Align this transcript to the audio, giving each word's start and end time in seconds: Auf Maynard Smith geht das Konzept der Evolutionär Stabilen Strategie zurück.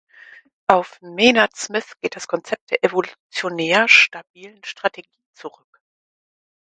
Auf 0.65 0.99
Maynard 1.03 1.55
Smith 1.55 1.93
geht 1.99 2.15
das 2.15 2.27
Konzept 2.27 2.71
der 2.71 2.83
Evolutionär 2.83 3.87
Stabilen 3.87 4.63
Strategie 4.63 5.21
zurück. 5.35 5.79